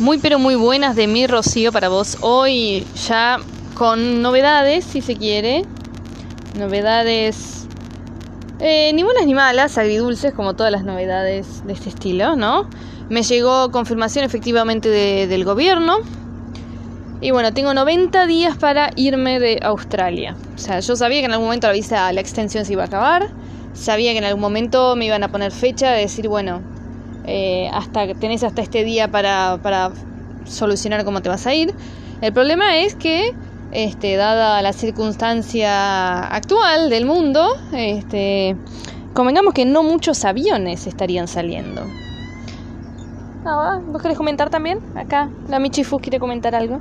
Muy 0.00 0.16
pero 0.16 0.38
muy 0.38 0.54
buenas 0.54 0.96
de 0.96 1.06
mi 1.06 1.26
Rocío 1.26 1.72
para 1.72 1.90
vos. 1.90 2.16
Hoy 2.22 2.86
ya 3.06 3.38
con 3.74 4.22
novedades, 4.22 4.86
si 4.86 5.02
se 5.02 5.14
quiere. 5.14 5.66
Novedades 6.58 7.66
eh, 8.60 8.92
ni 8.94 9.02
buenas 9.02 9.26
ni 9.26 9.34
malas, 9.34 9.76
agridulces, 9.76 10.32
como 10.32 10.56
todas 10.56 10.72
las 10.72 10.84
novedades 10.84 11.66
de 11.66 11.74
este 11.74 11.90
estilo, 11.90 12.34
¿no? 12.34 12.70
Me 13.10 13.22
llegó 13.22 13.70
confirmación 13.72 14.24
efectivamente 14.24 14.88
del 14.88 15.44
gobierno. 15.44 15.98
Y 17.20 17.32
bueno, 17.32 17.52
tengo 17.52 17.74
90 17.74 18.26
días 18.26 18.56
para 18.56 18.92
irme 18.96 19.38
de 19.38 19.60
Australia. 19.62 20.34
O 20.54 20.58
sea, 20.58 20.80
yo 20.80 20.96
sabía 20.96 21.18
que 21.18 21.26
en 21.26 21.32
algún 21.32 21.48
momento 21.48 21.66
la 21.66 21.74
visa, 21.74 22.10
la 22.14 22.22
extensión 22.22 22.64
se 22.64 22.72
iba 22.72 22.84
a 22.84 22.86
acabar. 22.86 23.28
Sabía 23.74 24.12
que 24.12 24.18
en 24.18 24.24
algún 24.24 24.40
momento 24.40 24.96
me 24.96 25.04
iban 25.04 25.22
a 25.24 25.28
poner 25.28 25.52
fecha 25.52 25.90
de 25.90 26.00
decir, 26.00 26.26
bueno, 26.26 26.62
eh, 27.26 27.68
hasta 27.72 28.14
tenés 28.14 28.42
hasta 28.42 28.62
este 28.62 28.84
día 28.84 29.08
para, 29.08 29.58
para 29.62 29.92
solucionar 30.44 31.04
cómo 31.04 31.22
te 31.22 31.28
vas 31.28 31.46
a 31.46 31.54
ir. 31.54 31.74
El 32.20 32.32
problema 32.32 32.78
es 32.78 32.94
que, 32.94 33.34
este, 33.72 34.16
dada 34.16 34.60
la 34.62 34.72
circunstancia 34.72 36.26
actual 36.26 36.90
del 36.90 37.06
mundo, 37.06 37.48
este, 37.72 38.56
convengamos 39.14 39.54
que 39.54 39.64
no 39.64 39.82
muchos 39.82 40.24
aviones 40.24 40.86
estarían 40.86 41.28
saliendo. 41.28 41.82
¿Vos 43.86 44.02
querés 44.02 44.18
comentar 44.18 44.50
también? 44.50 44.80
Acá, 44.94 45.30
la 45.48 45.58
Michifu 45.58 45.98
quiere 45.98 46.20
comentar 46.20 46.54
algo. 46.54 46.78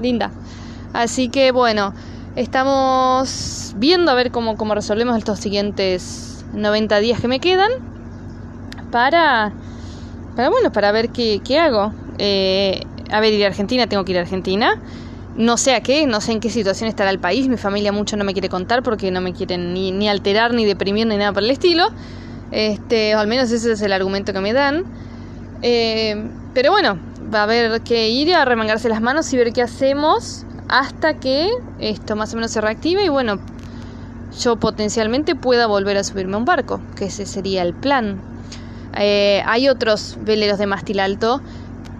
Linda. 0.00 0.30
Así 0.92 1.28
que 1.28 1.50
bueno, 1.50 1.94
estamos 2.36 3.74
viendo 3.76 4.10
a 4.10 4.14
ver 4.14 4.30
cómo, 4.30 4.56
cómo 4.56 4.74
resolvemos 4.74 5.16
estos 5.16 5.38
siguientes 5.38 6.44
90 6.52 6.98
días 7.00 7.20
que 7.20 7.28
me 7.28 7.40
quedan 7.40 7.95
para, 8.96 9.52
para 10.36 10.48
bueno, 10.48 10.72
para 10.72 10.90
ver 10.90 11.10
qué, 11.10 11.42
qué 11.44 11.58
hago. 11.58 11.92
Eh, 12.16 12.80
a 13.10 13.20
ver, 13.20 13.34
ir 13.34 13.44
a 13.44 13.48
Argentina, 13.48 13.86
tengo 13.86 14.06
que 14.06 14.12
ir 14.12 14.18
a 14.18 14.22
Argentina. 14.22 14.80
No 15.36 15.58
sé 15.58 15.74
a 15.74 15.82
qué, 15.82 16.06
no 16.06 16.22
sé 16.22 16.32
en 16.32 16.40
qué 16.40 16.48
situación 16.48 16.88
estará 16.88 17.10
el 17.10 17.18
país. 17.18 17.46
Mi 17.46 17.58
familia 17.58 17.92
mucho 17.92 18.16
no 18.16 18.24
me 18.24 18.32
quiere 18.32 18.48
contar 18.48 18.82
porque 18.82 19.10
no 19.10 19.20
me 19.20 19.34
quieren 19.34 19.74
ni, 19.74 20.08
alterar, 20.08 20.54
ni 20.54 20.64
deprimir, 20.64 21.06
ni 21.06 21.18
nada 21.18 21.34
por 21.34 21.42
el 21.42 21.50
estilo. 21.50 21.88
Este, 22.52 23.14
o 23.14 23.18
al 23.18 23.26
menos 23.26 23.50
ese 23.50 23.72
es 23.72 23.82
el 23.82 23.92
argumento 23.92 24.32
que 24.32 24.40
me 24.40 24.54
dan. 24.54 24.84
Eh, 25.60 26.30
pero 26.54 26.70
bueno, 26.70 26.98
va 27.34 27.40
a 27.40 27.42
haber 27.42 27.82
que 27.82 28.08
ir 28.08 28.32
a 28.34 28.46
remangarse 28.46 28.88
las 28.88 29.02
manos 29.02 29.30
y 29.34 29.36
ver 29.36 29.52
qué 29.52 29.60
hacemos 29.60 30.46
hasta 30.70 31.20
que 31.20 31.50
esto 31.80 32.16
más 32.16 32.32
o 32.32 32.36
menos 32.36 32.50
se 32.50 32.62
reactive 32.62 33.04
y 33.04 33.10
bueno, 33.10 33.40
yo 34.40 34.56
potencialmente 34.56 35.34
pueda 35.34 35.66
volver 35.66 35.98
a 35.98 36.02
subirme 36.02 36.36
a 36.36 36.38
un 36.38 36.46
barco, 36.46 36.80
que 36.96 37.04
ese 37.04 37.26
sería 37.26 37.60
el 37.60 37.74
plan. 37.74 38.22
Eh, 38.98 39.42
hay 39.46 39.68
otros 39.68 40.16
veleros 40.22 40.58
de 40.58 40.66
mástil 40.66 41.00
alto 41.00 41.40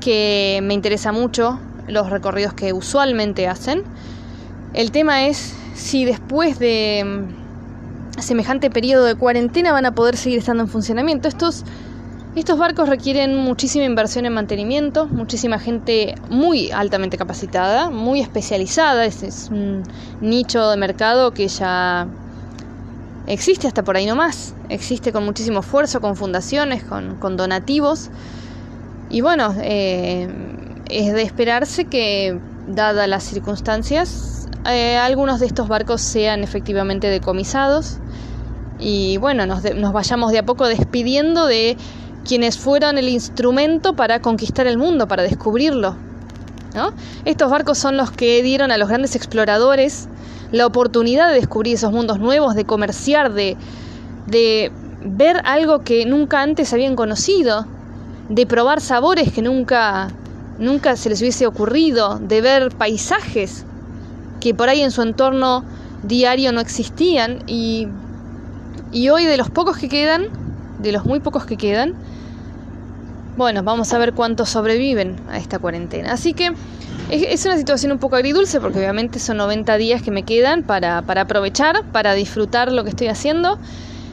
que 0.00 0.60
me 0.62 0.74
interesa 0.74 1.12
mucho, 1.12 1.58
los 1.88 2.10
recorridos 2.10 2.54
que 2.54 2.72
usualmente 2.72 3.48
hacen. 3.48 3.82
El 4.72 4.90
tema 4.90 5.26
es 5.26 5.54
si 5.74 6.04
después 6.04 6.58
de 6.58 7.04
mm, 7.04 8.20
semejante 8.20 8.70
periodo 8.70 9.04
de 9.04 9.14
cuarentena 9.14 9.72
van 9.72 9.86
a 9.86 9.94
poder 9.94 10.16
seguir 10.16 10.38
estando 10.38 10.62
en 10.62 10.68
funcionamiento. 10.68 11.28
Estos, 11.28 11.64
estos 12.34 12.58
barcos 12.58 12.88
requieren 12.88 13.36
muchísima 13.36 13.84
inversión 13.84 14.26
en 14.26 14.32
mantenimiento, 14.32 15.06
muchísima 15.06 15.58
gente 15.58 16.14
muy 16.30 16.70
altamente 16.70 17.16
capacitada, 17.18 17.90
muy 17.90 18.20
especializada. 18.20 19.04
es 19.04 19.48
un 19.50 19.82
nicho 20.20 20.70
de 20.70 20.76
mercado 20.76 21.32
que 21.32 21.48
ya 21.48 22.06
existe 23.26 23.66
hasta 23.66 23.82
por 23.84 23.96
ahí 23.96 24.06
nomás, 24.06 24.54
existe 24.68 25.12
con 25.12 25.24
muchísimo 25.24 25.60
esfuerzo, 25.60 26.00
con 26.00 26.16
fundaciones, 26.16 26.84
con, 26.84 27.36
donativos. 27.36 28.10
Y 29.10 29.20
bueno, 29.20 29.54
eh, 29.60 30.28
es 30.88 31.12
de 31.12 31.22
esperarse 31.22 31.84
que, 31.84 32.38
dadas 32.68 33.08
las 33.08 33.22
circunstancias, 33.22 34.48
eh, 34.68 34.96
algunos 34.96 35.38
de 35.38 35.46
estos 35.46 35.68
barcos 35.68 36.00
sean 36.00 36.42
efectivamente 36.42 37.08
decomisados 37.08 37.98
y 38.78 39.16
bueno, 39.18 39.46
nos, 39.46 39.62
nos 39.74 39.92
vayamos 39.92 40.32
de 40.32 40.38
a 40.38 40.44
poco 40.44 40.66
despidiendo 40.66 41.46
de 41.46 41.76
quienes 42.24 42.58
fueron 42.58 42.98
el 42.98 43.08
instrumento 43.08 43.94
para 43.94 44.20
conquistar 44.20 44.66
el 44.66 44.78
mundo, 44.78 45.06
para 45.06 45.22
descubrirlo. 45.22 45.96
¿no? 46.74 46.92
Estos 47.24 47.50
barcos 47.50 47.78
son 47.78 47.96
los 47.96 48.10
que 48.10 48.42
dieron 48.42 48.70
a 48.70 48.76
los 48.76 48.88
grandes 48.88 49.16
exploradores 49.16 50.08
la 50.52 50.66
oportunidad 50.66 51.28
de 51.28 51.34
descubrir 51.34 51.74
esos 51.74 51.92
mundos 51.92 52.18
nuevos, 52.18 52.54
de 52.54 52.64
comerciar, 52.64 53.32
de, 53.32 53.56
de 54.26 54.70
ver 55.04 55.40
algo 55.44 55.80
que 55.80 56.04
nunca 56.06 56.42
antes 56.42 56.72
habían 56.72 56.96
conocido, 56.96 57.66
de 58.28 58.46
probar 58.46 58.80
sabores 58.80 59.32
que 59.32 59.42
nunca, 59.42 60.08
nunca 60.58 60.96
se 60.96 61.08
les 61.08 61.20
hubiese 61.20 61.46
ocurrido, 61.46 62.18
de 62.18 62.40
ver 62.40 62.74
paisajes 62.74 63.64
que 64.40 64.54
por 64.54 64.68
ahí 64.68 64.82
en 64.82 64.90
su 64.90 65.02
entorno 65.02 65.64
diario 66.02 66.52
no 66.52 66.60
existían 66.60 67.42
y, 67.46 67.88
y 68.92 69.08
hoy 69.08 69.24
de 69.24 69.36
los 69.36 69.50
pocos 69.50 69.76
que 69.76 69.88
quedan, 69.88 70.24
de 70.78 70.92
los 70.92 71.04
muy 71.04 71.20
pocos 71.20 71.46
que 71.46 71.56
quedan, 71.56 71.94
bueno, 73.36 73.62
vamos 73.62 73.92
a 73.92 73.98
ver 73.98 74.14
cuántos 74.14 74.48
sobreviven 74.48 75.16
a 75.28 75.36
esta 75.36 75.58
cuarentena. 75.58 76.12
Así 76.12 76.32
que 76.32 76.52
es, 77.10 77.44
una 77.44 77.56
situación 77.56 77.92
un 77.92 77.98
poco 77.98 78.16
agridulce 78.16 78.60
porque 78.60 78.78
obviamente 78.78 79.18
son 79.18 79.36
90 79.36 79.76
días 79.76 80.02
que 80.02 80.10
me 80.10 80.24
quedan 80.24 80.62
para, 80.62 81.02
para 81.02 81.22
aprovechar, 81.22 81.84
para 81.92 82.14
disfrutar 82.14 82.72
lo 82.72 82.82
que 82.82 82.90
estoy 82.90 83.08
haciendo 83.08 83.58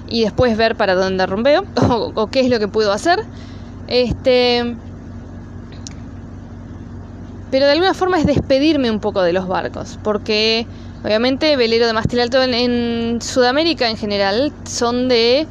y 0.10 0.24
después 0.24 0.56
ver 0.58 0.76
para 0.76 0.94
dónde 0.94 1.26
rumbeo 1.26 1.66
o, 2.16 2.28
qué 2.28 2.42
es 2.42 2.50
lo 2.50 2.60
que 2.60 2.68
puedo 2.68 2.92
hacer. 2.92 3.24
Este, 3.88 4.76
pero 7.50 7.66
de 7.66 7.72
alguna 7.72 7.94
forma 7.94 8.20
es 8.20 8.26
despedirme 8.26 8.92
un 8.92 9.00
poco 9.00 9.22
de 9.22 9.32
los 9.32 9.48
barcos, 9.48 9.98
porque 10.04 10.68
obviamente 11.04 11.56
velero 11.56 11.88
de 11.88 11.94
mástil 11.94 12.20
alto 12.20 12.42
en, 12.44 12.54
en, 12.54 13.22
Sudamérica 13.22 13.90
en 13.90 13.98
general 13.98 14.52
son 14.66 15.08
de 15.08 15.48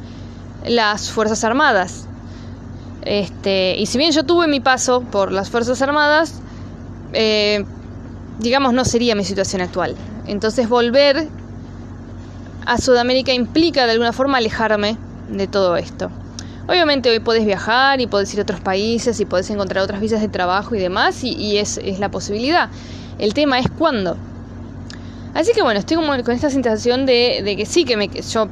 las 0.65 1.09
Fuerzas 1.09 1.43
Armadas. 1.43 2.07
Este, 3.05 3.75
y 3.77 3.85
si 3.85 3.97
bien 3.97 4.11
yo 4.11 4.23
tuve 4.23 4.47
mi 4.47 4.59
paso 4.59 5.01
por 5.01 5.31
las 5.31 5.49
Fuerzas 5.49 5.81
Armadas, 5.81 6.41
eh, 7.13 7.65
digamos, 8.39 8.73
no 8.73 8.85
sería 8.85 9.15
mi 9.15 9.25
situación 9.25 9.61
actual. 9.61 9.95
Entonces 10.27 10.69
volver 10.69 11.27
a 12.65 12.77
Sudamérica 12.77 13.33
implica 13.33 13.85
de 13.85 13.91
alguna 13.91 14.13
forma 14.13 14.37
alejarme 14.37 14.97
de 15.29 15.47
todo 15.47 15.75
esto. 15.75 16.09
Obviamente 16.67 17.09
hoy 17.09 17.19
podés 17.19 17.45
viajar 17.45 17.99
y 17.99 18.07
podés 18.07 18.33
ir 18.33 18.39
a 18.39 18.43
otros 18.43 18.61
países 18.61 19.19
y 19.19 19.25
podés 19.25 19.49
encontrar 19.49 19.83
otras 19.83 19.99
visas 19.99 20.21
de 20.21 20.29
trabajo 20.29 20.75
y 20.75 20.79
demás 20.79 21.23
y, 21.23 21.57
es, 21.57 21.79
la 21.99 22.09
posibilidad. 22.09 22.69
El 23.19 23.33
tema 23.33 23.59
es 23.59 23.69
cuándo. 23.69 24.15
Así 25.33 25.51
que 25.53 25.61
bueno, 25.61 25.79
estoy 25.79 25.97
con 25.97 26.35
esta 26.35 26.49
sensación 26.49 27.05
de, 27.05 27.55
que 27.57 27.65
sí, 27.65 27.83
que 27.83 27.97
me, 27.97 28.07
yo 28.07 28.47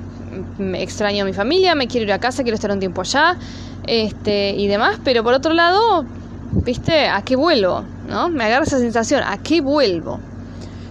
me 0.57 0.81
extraño 0.83 1.23
a 1.23 1.25
mi 1.25 1.33
familia, 1.33 1.75
me 1.75 1.87
quiero 1.87 2.05
ir 2.05 2.13
a 2.13 2.19
casa, 2.19 2.43
quiero 2.43 2.55
estar 2.55 2.71
un 2.71 2.79
tiempo 2.79 3.01
allá 3.01 3.37
este, 3.85 4.51
y 4.51 4.67
demás, 4.67 4.99
pero 5.03 5.23
por 5.23 5.33
otro 5.33 5.53
lado, 5.53 6.05
¿viste? 6.51 7.07
¿A 7.07 7.21
qué 7.21 7.35
vuelvo? 7.35 7.83
¿No? 8.09 8.29
Me 8.29 8.43
agarra 8.45 8.63
esa 8.63 8.79
sensación, 8.79 9.23
¿a 9.25 9.37
qué 9.37 9.61
vuelvo? 9.61 10.19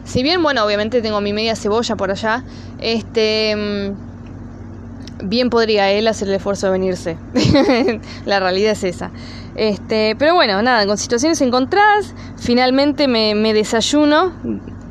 Si 0.04 0.22
bien, 0.22 0.42
bueno, 0.42 0.64
obviamente 0.64 1.02
tengo 1.02 1.20
mi 1.20 1.32
media 1.32 1.54
cebolla 1.54 1.96
por 1.96 2.10
allá, 2.10 2.42
este 2.80 3.54
mm, 3.54 5.28
bien 5.28 5.50
podría 5.50 5.90
él 5.90 6.08
hacer 6.08 6.28
el 6.28 6.34
esfuerzo 6.34 6.66
de 6.66 6.72
venirse. 6.72 7.16
la 8.26 8.40
realidad 8.40 8.72
es 8.72 8.84
esa. 8.84 9.10
Este, 9.54 10.16
pero 10.18 10.34
bueno, 10.34 10.60
nada, 10.62 10.86
con 10.86 10.96
situaciones 10.96 11.40
encontradas, 11.40 12.14
finalmente 12.38 13.08
me, 13.08 13.52
desayuno, 13.52 14.32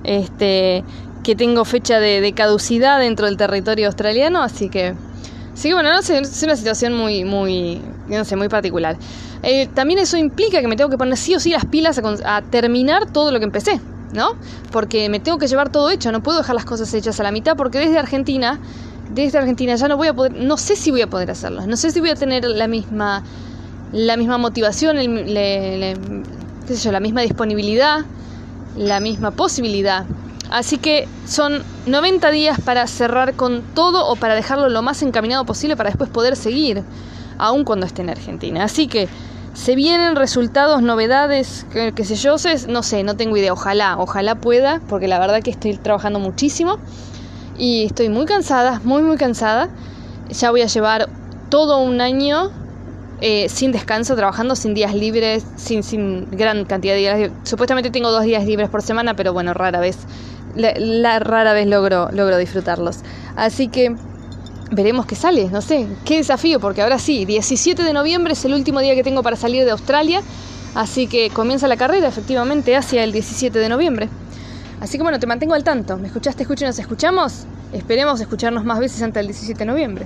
este, 0.04 0.84
que 1.24 1.36
tengo 1.36 1.66
fecha 1.66 2.00
de, 2.00 2.34
caducidad 2.34 3.00
dentro 3.00 3.26
del 3.26 3.38
territorio 3.38 3.88
australiano, 3.88 4.42
así 4.42 4.70
que, 4.70 4.96
sí, 5.54 5.74
bueno, 5.74 5.92
no 5.92 6.00
es 6.00 6.44
una 6.44 6.56
situación 6.56 6.94
muy, 6.94 7.24
muy, 7.24 7.82
no 8.08 8.26
sé, 8.26 8.36
muy 8.36 8.50
particular. 8.50 8.98
Eh, 9.42 9.68
también 9.74 10.00
eso 10.00 10.18
implica 10.18 10.60
que 10.62 10.68
me 10.68 10.76
tengo 10.76 10.90
que 10.90 10.98
poner 10.98 11.18
sí 11.18 11.34
o 11.36 11.40
sí 11.40 11.52
las 11.52 11.66
pilas 11.66 12.00
a, 12.26 12.42
terminar 12.42 13.12
todo 13.12 13.32
lo 13.32 13.40
que 13.40 13.46
empecé, 13.46 13.80
¿no? 14.14 14.32
Porque 14.72 15.10
me 15.10 15.20
tengo 15.20 15.38
que 15.38 15.48
llevar 15.48 15.70
todo 15.70 15.90
hecho, 15.90 16.12
no 16.12 16.22
puedo 16.22 16.40
dejar 16.40 16.56
las 16.56 16.66
cosas 16.66 16.94
hechas 16.94 17.20
a 17.20 17.24
la 17.24 17.32
mitad 17.32 17.56
porque 17.56 17.80
desde 17.80 17.98
Argentina, 17.98 18.60
desde 19.14 19.38
Argentina 19.38 19.76
ya 19.76 19.88
no 19.88 19.96
voy 19.96 20.10
a 20.10 20.14
poder, 20.14 20.34
no 20.34 20.58
sé 20.58 20.76
si 20.76 20.92
voy 20.92 21.02
a 21.02 21.08
poder 21.08 21.32
hacerlo, 21.32 21.66
no 21.66 21.78
sé 21.78 21.92
si 21.92 22.02
voy 22.02 22.10
a 22.10 22.16
tener 22.16 22.44
la 22.44 22.68
misma, 22.68 23.24
la 23.94 24.18
misma 24.18 24.38
motivación, 24.38 24.98
qué 24.98 25.96
sé 26.68 26.76
yo, 26.76 26.92
la 26.92 27.00
misma 27.00 27.22
disponibilidad, 27.22 28.02
la 28.76 29.00
misma 29.00 29.32
posibilidad. 29.32 30.06
Así 30.50 30.78
que 30.78 31.08
son 31.28 31.64
90 31.86 32.32
días 32.32 32.60
para 32.60 32.88
cerrar 32.88 33.36
con 33.36 33.62
todo 33.76 34.08
o 34.08 34.16
para 34.16 34.34
dejarlo 34.36 34.70
lo 34.70 34.82
más 34.82 35.02
encaminado 35.04 35.46
posible 35.46 35.78
para 35.78 35.90
después 35.90 36.10
poder 36.10 36.36
seguir, 36.36 36.84
aun 37.38 37.64
cuando 37.64 37.86
esté 37.86 38.02
en 38.02 38.10
Argentina. 38.10 38.64
Así 38.64 38.88
que 38.88 39.08
se 39.54 39.76
vienen 39.76 40.16
resultados, 40.16 40.82
novedades, 40.82 41.66
qué 41.72 42.04
sé 42.06 42.16
yo, 42.16 42.36
no 42.68 42.84
sé, 42.84 43.04
no 43.04 43.16
tengo 43.16 43.38
idea. 43.38 43.54
Ojalá, 43.54 43.98
ojalá 44.00 44.36
pueda, 44.36 44.82
porque 44.88 45.08
la 45.08 45.20
verdad 45.20 45.42
que 45.44 45.52
estoy 45.52 45.78
trabajando 45.78 46.20
muchísimo 46.20 46.78
y 47.58 47.86
estoy 47.86 48.10
muy 48.10 48.26
cansada, 48.26 48.82
muy, 48.84 49.04
muy 49.04 49.18
cansada. 49.18 49.70
Ya 50.30 50.50
voy 50.50 50.62
a 50.62 50.68
llevar 50.68 51.10
todo 51.50 51.80
un 51.80 52.00
año 52.02 52.52
eh, 53.22 53.50
sin 53.50 53.72
descanso, 53.72 54.16
trabajando 54.16 54.56
sin 54.56 54.74
días 54.74 54.94
libres, 54.94 55.46
sin, 55.58 55.84
sin 55.84 56.30
gran 56.32 56.64
cantidad 56.66 56.94
de 56.94 57.00
días. 57.00 57.32
Supuestamente 57.44 57.92
tengo 57.92 58.12
dos 58.12 58.24
días 58.24 58.46
libres 58.46 58.70
por 58.70 58.82
semana, 58.82 59.16
pero 59.16 59.34
bueno, 59.34 59.54
rara 59.54 59.80
vez, 59.80 59.98
la, 60.56 61.20
rara 61.20 61.54
vez 61.54 61.68
logro, 61.68 62.10
logro 62.12 62.38
disfrutarlos. 62.38 63.00
Así 63.36 63.68
que 63.68 63.96
veremos 64.72 65.06
qué 65.06 65.16
sale, 65.16 65.50
no 65.50 65.62
sé, 65.62 65.88
qué 66.06 66.18
desafío, 66.18 66.60
porque 66.60 66.82
ahora 66.82 67.00
sí, 67.00 67.26
17 67.26 67.84
de 67.84 67.94
noviembre 67.94 68.34
es 68.34 68.46
el 68.46 68.54
último 68.54 68.80
día 68.80 68.96
que 68.96 69.04
tengo 69.04 69.24
para 69.24 69.36
salir 69.36 69.66
de 69.66 69.72
Australia, 69.72 70.22
así 70.76 71.08
que 71.08 71.30
comienza 71.30 71.68
la 71.68 71.78
carrera 71.78 72.08
efectivamente 72.08 72.76
hacia 72.76 73.04
el 73.04 73.12
17 73.12 73.58
de 73.58 73.70
noviembre. 73.70 74.10
Así 74.80 74.98
que 74.98 75.04
bueno, 75.04 75.20
te 75.20 75.28
mantengo 75.28 75.56
al 75.56 75.64
tanto. 75.64 75.98
¿Me 75.98 76.08
escuchaste, 76.08 76.44
escucha 76.44 76.66
nos 76.66 76.80
escuchamos? 76.80 77.46
Esperemos 77.74 78.22
escucharnos 78.22 78.64
más 78.64 78.80
veces 78.80 79.02
antes 79.02 79.16
del 79.16 79.28
17 79.28 79.60
de 79.60 79.66
noviembre. 79.66 80.06